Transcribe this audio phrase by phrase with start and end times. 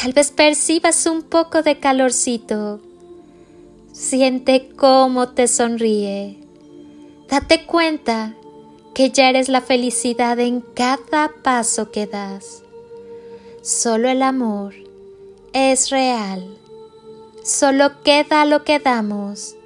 [0.00, 2.80] Tal vez percibas un poco de calorcito.
[3.92, 6.36] Siente cómo te sonríe.
[7.30, 8.34] Date cuenta
[8.94, 12.62] que ya eres la felicidad en cada paso que das.
[13.62, 14.74] Solo el amor
[15.54, 16.46] es real.
[17.42, 19.56] Solo queda lo que damos.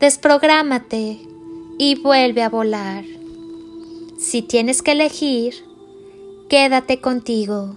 [0.00, 1.20] Desprográmate
[1.78, 3.04] y vuelve a volar.
[4.18, 5.54] Si tienes que elegir,
[6.48, 7.76] quédate contigo.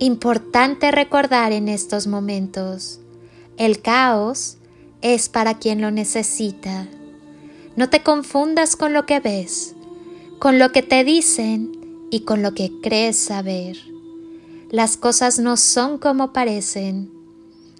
[0.00, 2.98] Importante recordar en estos momentos,
[3.56, 4.56] el caos
[5.02, 6.88] es para quien lo necesita.
[7.76, 9.76] No te confundas con lo que ves,
[10.40, 11.70] con lo que te dicen
[12.10, 13.76] y con lo que crees saber.
[14.68, 17.12] Las cosas no son como parecen.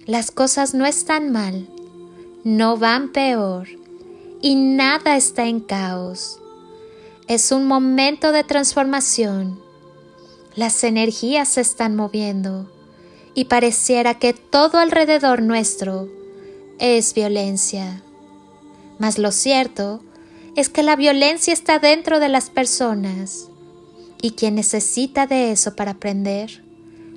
[0.07, 1.67] Las cosas no están mal,
[2.45, 3.67] no van peor
[4.41, 6.39] y nada está en caos.
[7.27, 9.64] Es un momento de transformación
[10.57, 12.71] las energías se están moviendo
[13.35, 16.09] y pareciera que todo alrededor nuestro
[16.79, 18.03] es violencia.
[18.99, 20.01] Mas lo cierto
[20.55, 23.49] es que la violencia está dentro de las personas
[24.23, 26.63] y quien necesita de eso para aprender,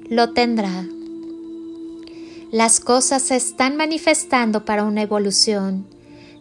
[0.10, 0.86] lo tendrá.
[2.52, 5.86] Las cosas se están manifestando para una evolución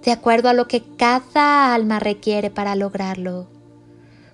[0.03, 3.49] de acuerdo a lo que cada alma requiere para lograrlo.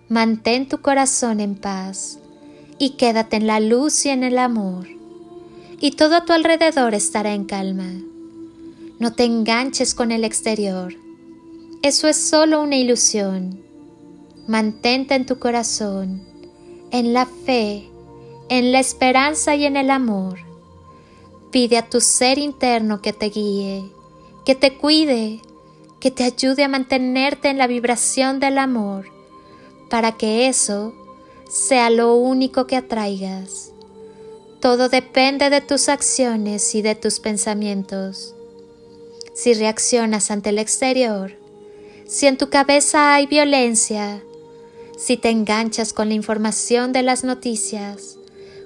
[0.09, 2.22] Mantén tu corazón en paz
[2.79, 4.89] y quédate en la luz y en el amor,
[5.81, 7.91] y todo a tu alrededor estará en calma.
[8.99, 10.95] No te enganches con el exterior,
[11.83, 13.61] eso es solo una ilusión.
[14.47, 16.23] Mantente en tu corazón,
[16.93, 17.89] en la fe,
[18.49, 20.39] en la esperanza y en el amor.
[21.51, 23.83] Pide a tu ser interno que te guíe,
[24.45, 25.41] que te cuide,
[25.99, 29.07] que te ayude a mantenerte en la vibración del amor,
[29.91, 30.95] para que eso
[31.53, 33.73] sea lo único que atraigas.
[34.61, 38.35] Todo depende de tus acciones y de tus pensamientos.
[39.35, 41.37] Si reaccionas ante el exterior,
[42.07, 44.23] si en tu cabeza hay violencia,
[44.97, 48.17] si te enganchas con la información de las noticias,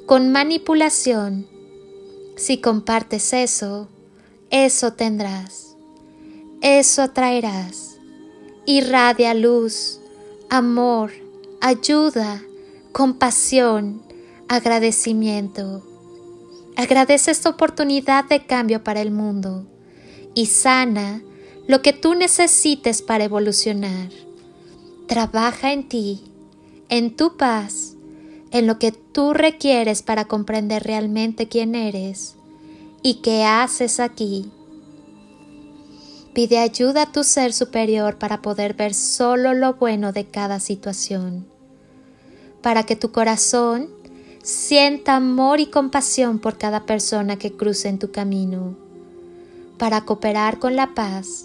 [0.07, 1.49] con manipulación,
[2.37, 3.89] si compartes eso,
[4.51, 5.77] eso tendrás,
[6.61, 7.99] eso atraerás.
[8.65, 10.01] Irradia luz,
[10.51, 11.11] amor,
[11.61, 12.46] ayuda,
[12.97, 14.01] compasión,
[14.49, 15.83] agradecimiento.
[16.77, 19.67] Agradece esta oportunidad de cambio para el mundo
[20.35, 21.21] y sana
[21.67, 24.09] lo que tú necesites para evolucionar.
[25.09, 26.25] Trabaja en ti,
[26.89, 27.97] en tu paz,
[28.51, 32.37] en lo que tú requieres para comprender realmente quién eres
[33.03, 34.51] y qué haces aquí.
[36.33, 41.55] Pide ayuda a tu ser superior para poder ver solo lo bueno de cada situación
[42.67, 43.89] para que tu corazón
[44.43, 48.75] sienta amor y compasión por cada persona que cruce en tu camino,
[49.79, 51.45] para cooperar con la paz,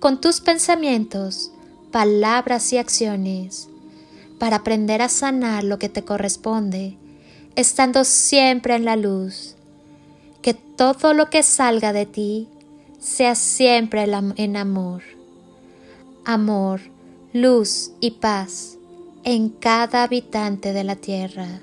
[0.00, 1.52] con tus pensamientos,
[1.92, 3.68] palabras y acciones,
[4.40, 6.96] para aprender a sanar lo que te corresponde,
[7.54, 9.54] estando siempre en la luz,
[10.42, 12.48] que todo lo que salga de ti
[12.98, 15.04] sea siempre en amor,
[16.24, 16.80] amor,
[17.32, 18.77] luz y paz
[19.30, 21.60] en cada habitante de la tierra.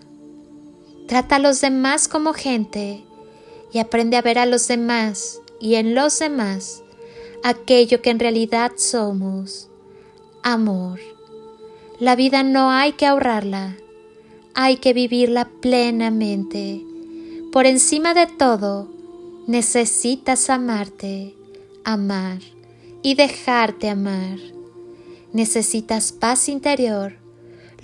[1.07, 3.03] Trata a los demás como gente
[3.73, 6.83] y aprende a ver a los demás y en los demás
[7.43, 9.67] aquello que en realidad somos,
[10.43, 10.99] amor.
[11.99, 13.75] La vida no hay que ahorrarla,
[14.53, 16.85] hay que vivirla plenamente.
[17.51, 18.89] Por encima de todo,
[19.47, 21.35] necesitas amarte,
[21.83, 22.41] amar
[23.01, 24.37] y dejarte amar.
[25.33, 27.24] Necesitas paz interior,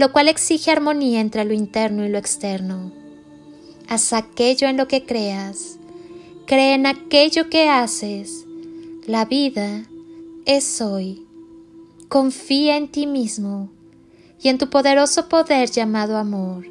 [0.01, 2.91] lo cual exige armonía entre lo interno y lo externo.
[3.87, 5.77] Haz aquello en lo que creas,
[6.47, 8.47] cree en aquello que haces.
[9.05, 9.85] La vida
[10.47, 11.27] es hoy.
[12.09, 13.69] Confía en ti mismo
[14.41, 16.65] y en tu poderoso poder llamado amor.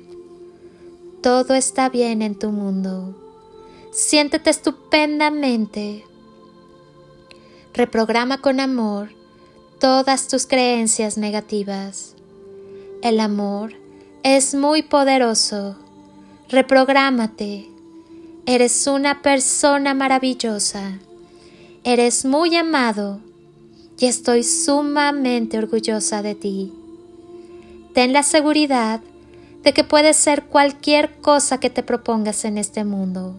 [1.23, 3.15] Todo está bien en tu mundo.
[3.93, 6.05] Siéntete estupendamente.
[7.75, 9.11] Reprograma con amor
[9.79, 12.17] todas tus creencias negativas.
[13.03, 13.73] El amor
[14.23, 15.77] es muy poderoso.
[16.51, 17.67] Reprográmate.
[18.45, 20.99] Eres una persona maravillosa.
[21.83, 23.21] Eres muy amado
[23.99, 26.75] y estoy sumamente orgullosa de ti.
[27.95, 29.01] Ten la seguridad
[29.63, 33.35] de que puedes ser cualquier cosa que te propongas en este mundo.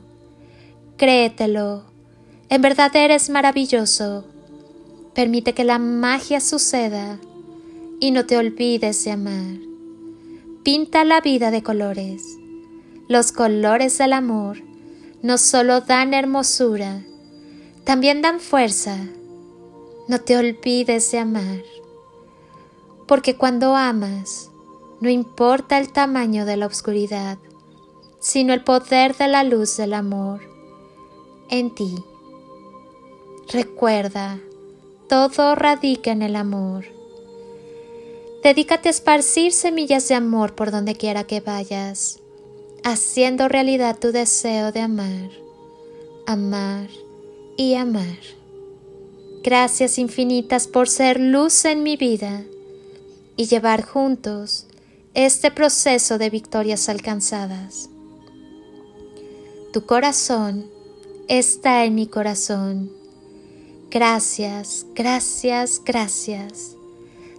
[0.98, 1.84] Créetelo,
[2.50, 4.26] en verdad eres maravilloso.
[5.14, 7.20] Permite que la magia suceda
[8.02, 9.56] y no te olvides de amar.
[10.64, 12.38] Pinta la vida de colores.
[13.08, 14.62] Los colores del amor
[15.22, 17.06] no solo dan hermosura,
[17.86, 18.98] también dan fuerza.
[20.10, 21.62] No te olvides de amar
[23.12, 24.52] porque cuando amas,
[25.02, 27.38] no importa el tamaño de la oscuridad,
[28.22, 30.40] sino el poder de la luz del amor
[31.50, 31.94] en ti.
[33.52, 34.40] Recuerda,
[35.10, 36.86] todo radica en el amor.
[38.44, 42.20] Dedícate a esparcir semillas de amor por donde quiera que vayas,
[42.84, 45.30] haciendo realidad tu deseo de amar,
[46.26, 46.88] amar
[47.56, 48.18] y amar.
[49.44, 52.44] Gracias infinitas por ser luz en mi vida
[53.38, 54.66] y llevar juntos
[55.14, 57.90] este proceso de victorias alcanzadas.
[59.72, 60.66] Tu corazón
[61.28, 62.92] está en mi corazón.
[63.90, 66.81] Gracias, gracias, gracias.